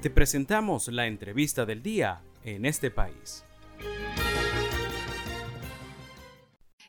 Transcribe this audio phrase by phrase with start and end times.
[0.00, 3.44] Te presentamos la entrevista del día en este país.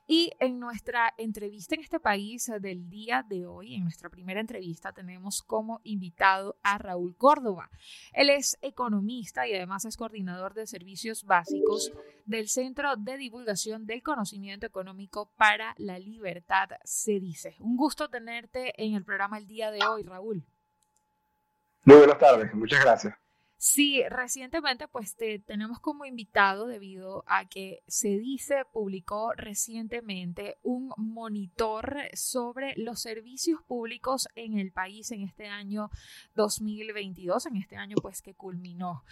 [0.05, 4.93] Y en nuestra entrevista en este país del día de hoy, en nuestra primera entrevista,
[4.93, 7.71] tenemos como invitado a Raúl Córdoba.
[8.13, 11.91] Él es economista y además es coordinador de servicios básicos
[12.27, 17.55] del Centro de Divulgación del Conocimiento Económico para la Libertad, se dice.
[17.59, 20.45] Un gusto tenerte en el programa el día de hoy, Raúl.
[21.83, 23.15] Muy buenas tardes, muchas gracias.
[23.61, 30.93] Sí, recientemente pues te tenemos como invitado debido a que se dice, publicó recientemente un
[30.95, 35.89] monitor sobre los servicios públicos en el país en este año
[36.35, 39.03] 2022, en este año pues que culminó.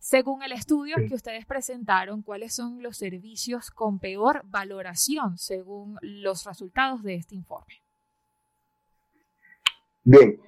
[0.00, 6.44] Según el estudio que ustedes presentaron, ¿cuáles son los servicios con peor valoración según los
[6.44, 7.80] resultados de este informe?
[10.02, 10.38] Bien,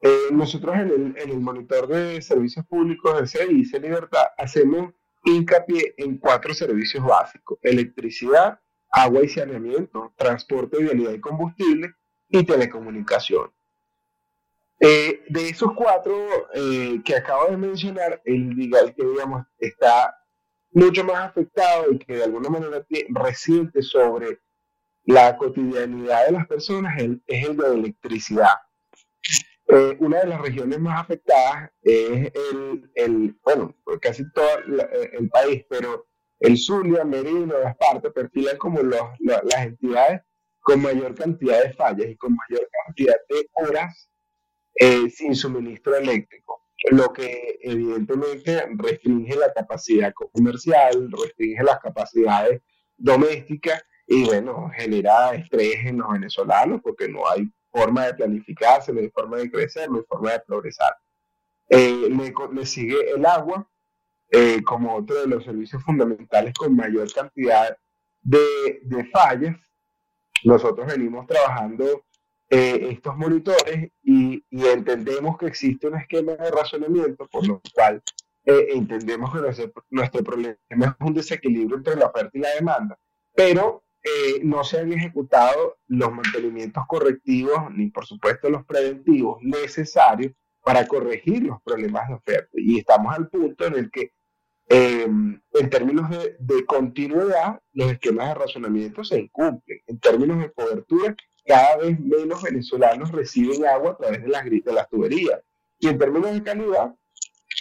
[0.00, 4.92] eh, nosotros en el, en el, monitor de servicios públicos del CIC Libertad hacemos
[5.24, 11.94] hincapié en cuatro servicios básicos, electricidad, agua y saneamiento, transporte, vialidad y combustible
[12.28, 13.50] y telecomunicación.
[14.80, 16.14] Eh, de esos cuatro
[16.54, 20.14] eh, que acabo de mencionar, el, el que digamos está
[20.70, 24.40] mucho más afectado y que de alguna manera resiente sobre
[25.04, 28.54] la cotidianidad de las personas es el de electricidad.
[29.70, 34.46] Eh, una de las regiones más afectadas es el, el bueno, casi todo
[34.80, 36.06] eh, el país, pero
[36.40, 40.22] el Zulia, Merino, las partes perfilan como los, las entidades
[40.60, 44.10] con mayor cantidad de fallas y con mayor cantidad de horas
[44.74, 52.62] eh, sin suministro eléctrico, lo que evidentemente restringe la capacidad comercial, restringe las capacidades
[52.96, 59.00] domésticas y bueno, genera estrés en los venezolanos porque no hay forma de planificarse, no
[59.00, 60.94] hay forma de crecer, no hay forma de progresar.
[61.68, 62.08] Eh,
[62.52, 63.68] le, sigue el agua
[64.30, 67.76] eh, como otro de los servicios fundamentales con mayor cantidad
[68.22, 69.56] de, de fallas.
[70.44, 72.04] Nosotros venimos trabajando
[72.48, 78.02] eh, estos monitores y, y, entendemos que existe un esquema de razonamiento por lo cual
[78.44, 82.98] entendemos que nuestro, nuestro problema es un desequilibrio entre la oferta y la demanda,
[83.34, 90.32] pero eh, no se han ejecutado los mantenimientos correctivos ni por supuesto los preventivos necesarios
[90.62, 92.50] para corregir los problemas de oferta.
[92.54, 94.12] Y estamos al punto en el que
[94.68, 99.80] em, en términos de, continuidad los esquemas de razonamiento se incumplen.
[99.86, 101.16] En términos de cobertura,
[101.46, 105.40] cada vez menos venezolanos reciben agua a través de las, de las tuberías.
[105.78, 106.94] Y en términos de calidad,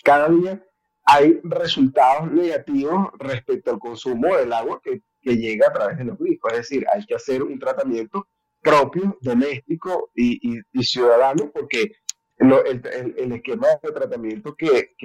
[0.04, 0.64] cada día
[1.08, 6.18] hay resultados negativos respecto al consumo del agua que que llega a través de los
[6.18, 6.52] grifos.
[6.54, 8.28] Es decir, hay que hacer un tratamiento
[8.62, 11.92] propio, doméstico y, ciudadano, porque
[12.38, 14.96] el, esquema de tratamiento que,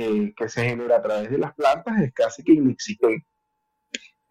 [0.48, 3.26] se genera a través de las plantas es casi que inexistente.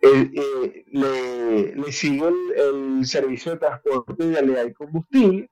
[0.03, 5.51] Eh, le, sigue el, servicio de transporte de vialidad y combustible,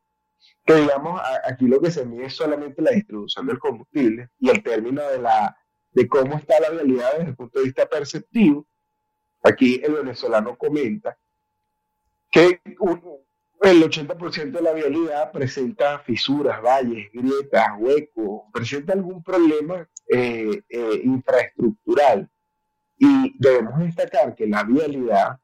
[0.66, 4.64] que digamos, aquí lo que se mide es solamente la distribución del combustible y el
[4.64, 5.56] término de, la,
[5.92, 8.66] de cómo está la realidad desde el punto de vista perceptivo.
[9.44, 11.18] Aquí el venezolano comenta
[12.32, 12.62] que
[13.62, 21.02] el 80% de la vialidad presenta fisuras, valles, grietas, huecos, presenta algún problema eh, eh,
[21.04, 22.30] infraestructural.
[22.98, 25.40] Y debemos destacar que la vialidad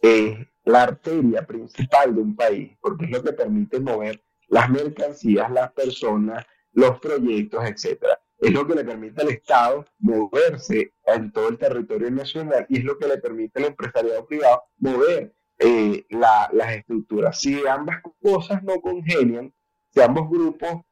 [0.00, 5.50] es la arteria principal de un país, porque es lo que permite mover las mercancías,
[5.50, 11.48] las personas, los proyectos, etcétera es lo que le permite al Estado moverse en todo
[11.48, 16.72] el territorio nacional y es lo que le permite al empresariado privado mover eh, las
[16.74, 17.40] estructuras.
[17.40, 19.52] Si ambas cosas no congenian,
[19.88, 20.82] si ambos grupos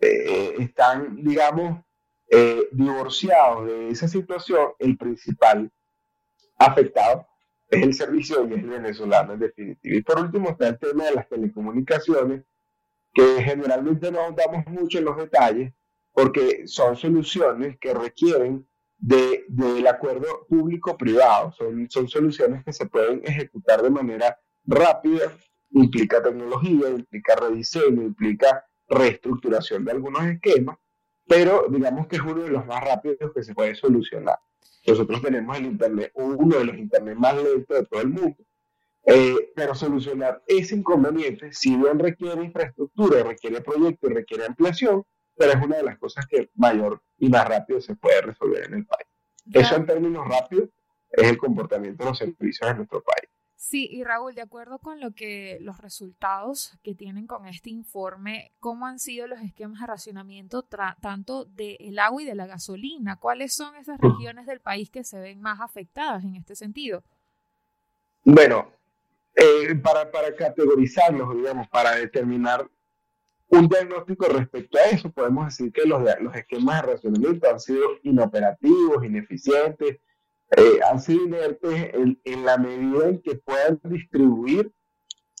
[0.00, 1.84] eh, están, digamos,
[2.28, 5.70] eh, divorciados de esa situación, el principal
[6.58, 7.26] afectado
[7.68, 9.96] es el servicio y es el venezolano en definitiva.
[9.96, 12.42] Y por último está el tema de las telecomunicaciones,
[13.12, 15.72] que generalmente no damos mucho en los detalles,
[16.16, 18.66] porque son soluciones que requieren
[18.96, 25.30] del de, acuerdo público-privado, son, son soluciones que se pueden ejecutar de manera rápida,
[25.72, 30.78] implica tecnología, implica rediseño, implica reestructuración de algunos esquemas,
[31.28, 34.38] pero digamos que es uno de los más rápidos que se puede solucionar.
[34.86, 38.42] Nosotros tenemos el Internet, uno de los Internet más lentos de todo el mundo.
[39.04, 45.04] Eh, pero solucionar ese inconveniente, si bien requiere infraestructura, requiere proyecto y requiere ampliación,
[45.36, 48.74] pero es una de las cosas que mayor y más rápido se puede resolver en
[48.74, 49.06] el país.
[49.52, 50.70] Eso en términos rápidos
[51.10, 53.30] es el comportamiento de los servicios en nuestro país.
[53.58, 58.52] Sí, y Raúl, de acuerdo con lo que los resultados que tienen con este informe,
[58.60, 63.16] ¿cómo han sido los esquemas de racionamiento tanto del agua y de la gasolina?
[63.16, 67.02] ¿Cuáles son esas regiones del país que se ven más afectadas en este sentido?
[68.24, 68.70] Bueno,
[69.34, 72.68] eh, para, para categorizarlos, digamos, para determinar
[73.48, 77.82] un diagnóstico respecto a eso, podemos decir que los, los esquemas de racionamiento han sido
[78.02, 79.98] inoperativos, ineficientes,
[80.56, 81.92] eh, han sido inertes
[82.24, 84.72] en, la medida en que puedan distribuir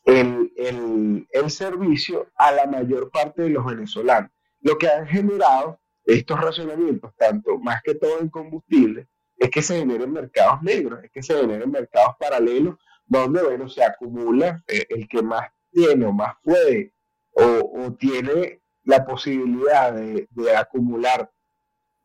[0.04, 4.30] el, el, servicio a la mayor parte de los venezolanos.
[4.60, 9.78] Lo que han generado estos racionamientos, tanto más que todo en combustible, es que se
[9.78, 15.08] generen mercados negros, es que se generen mercados paralelos donde, bueno, se acumula eh, el
[15.08, 16.95] que más tiene o más puede
[17.36, 21.30] o, tiene la posibilidad de, acumular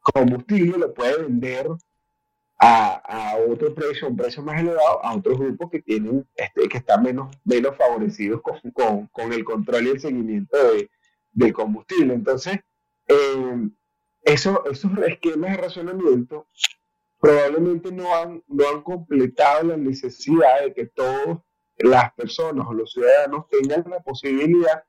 [0.01, 1.67] combustible, lo puede vender
[2.59, 7.03] a, otro precio, un precio más elevado, a otros grupos que tienen, este, que están
[7.03, 10.89] menos, menos favorecidos con, con, el control y el seguimiento de,
[11.31, 12.13] del combustible.
[12.13, 12.59] Entonces,
[13.07, 13.69] eh,
[14.23, 16.47] eso, esos esquemas de racionamiento
[17.19, 21.39] probablemente no han, no han completado la necesidad de que todas
[21.77, 24.83] las personas o los ciudadanos tengan la posibilidad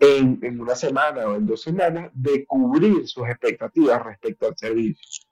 [0.00, 5.26] en, una semana o en dos semanas de cubrir sus expectativas respecto al servicio.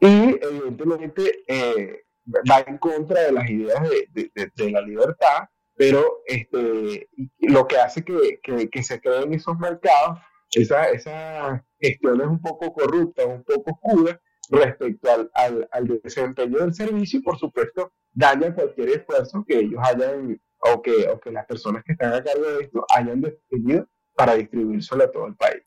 [0.00, 2.04] Y evidentemente eh,
[2.50, 3.82] va en contra de las ideas
[4.12, 7.08] de, la libertad, pero este,
[7.40, 10.18] lo que hace que, que, se creen esos mercados,
[10.52, 14.18] esa, esa gestión es un poco corrupta, un poco oscura
[14.48, 19.80] respecto al, al, al desempeño del servicio y por supuesto daña cualquier esfuerzo que ellos
[19.82, 23.88] hayan o que, o que las personas que están a cargo de esto hayan definido
[24.14, 25.62] para distribuírselo a todo el país.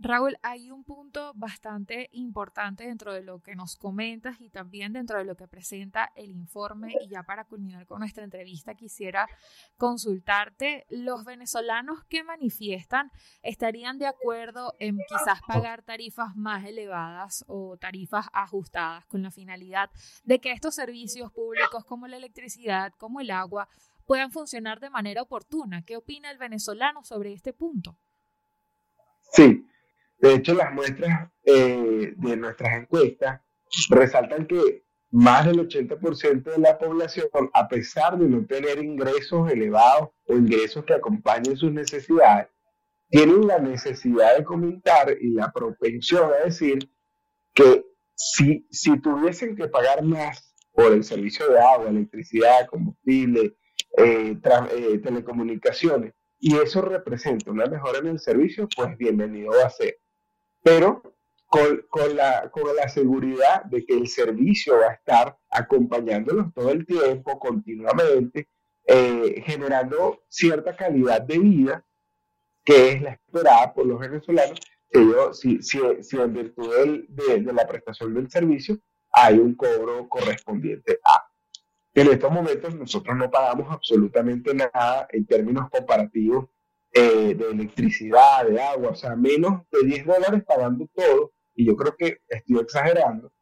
[0.00, 5.18] Raúl, hay un punto bastante importante dentro de lo que nos comentas y también dentro
[5.18, 6.94] de lo que presenta el informe.
[7.00, 9.28] Y ya para culminar con nuestra entrevista, quisiera
[9.76, 13.10] consultarte, ¿los venezolanos que manifiestan
[13.42, 19.90] estarían de acuerdo en quizás pagar tarifas más elevadas o tarifas ajustadas con la finalidad
[20.22, 23.68] de que estos servicios públicos como la electricidad, como el agua,
[24.08, 25.84] puedan funcionar de manera oportuna.
[25.84, 27.98] ¿Qué opina el venezolano sobre este punto?
[29.30, 29.66] Sí,
[30.18, 33.42] de hecho las muestras eh, de nuestras encuestas
[33.90, 40.08] resaltan que más del 80% de la población, a pesar de no tener ingresos elevados
[40.26, 42.48] o ingresos que acompañen sus necesidades,
[43.10, 46.90] tienen la necesidad de comentar y la propensión a decir
[47.52, 47.84] que
[48.14, 53.54] si, si tuviesen que pagar más por el servicio de agua, electricidad, combustible,
[53.96, 59.70] eh, eh, telecomunicaciones, y eso representa una mejora en el servicio, pues bienvenido va a
[59.70, 59.98] ser.
[60.62, 61.02] Pero
[61.46, 66.70] con, con, la, con la seguridad de que el servicio va a estar acompañándolos todo
[66.70, 68.48] el tiempo, continuamente,
[68.86, 71.84] eh, generando cierta calidad de vida
[72.64, 74.60] que es la esperada por los venezolanos,
[74.90, 78.78] que yo, si, si, si en virtud de, de la prestación del servicio
[79.10, 81.27] hay un cobro correspondiente a.
[81.94, 86.46] En estos momentos nosotros no pagamos absolutamente nada en términos comparativos
[86.92, 91.76] eh, de electricidad, de agua, o sea, menos de 10 dólares pagando todo, y yo
[91.76, 93.32] creo que estoy exagerando.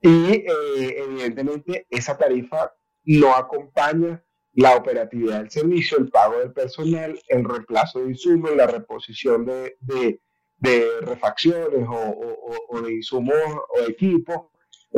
[0.00, 2.72] Y eh, evidentemente esa tarifa
[3.04, 4.22] no acompaña
[4.52, 10.20] la operatividad del servicio, el pago del personal, el reemplazo de insumos, la reposición de,
[11.02, 14.48] refacciones o, o, de insumos o equipos,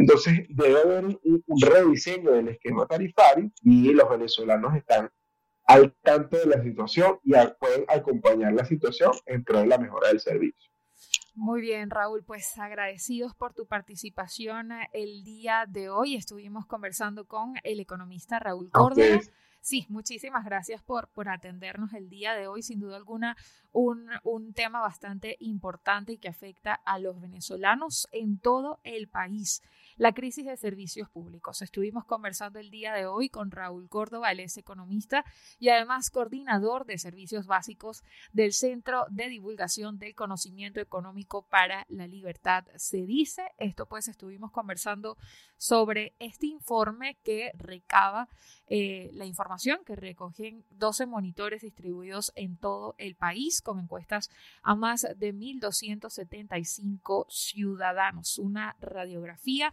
[0.01, 5.11] entonces, debe haber un, rediseño del esquema tarifario y los venezolanos están
[5.67, 10.09] al tanto de la situación y pueden acompañar la situación en pro de la mejora
[10.09, 10.71] del servicio.
[11.35, 16.17] Muy bien, Raúl, pues agradecidos por tu participación el día de hoy.
[16.17, 19.21] Estuvimos conversando con el economista Raúl Córdoba.
[19.61, 22.63] Sí, muchísimas gracias por, por atendernos el día de hoy.
[22.63, 23.37] Sin duda alguna,
[23.73, 29.63] un, un tema bastante importante y que afecta a los venezolanos en todo el país
[29.97, 31.63] la crisis de servicios públicos.
[31.63, 35.25] Estuvimos conversando el día de hoy con Raúl Córdoba, él es economista
[35.59, 42.07] y además coordinador de servicios básicos del Centro de Divulgación del Conocimiento Económico para la
[42.07, 42.65] Libertad.
[42.77, 45.17] Se dice, esto pues estuvimos conversando
[45.57, 48.29] sobre este informe que recaba
[48.67, 54.31] eh, la información que recogen 12 monitores distribuidos en todo el país con encuestas
[54.63, 58.39] a más de 1.275 ciudadanos.
[58.39, 59.73] Una radiografía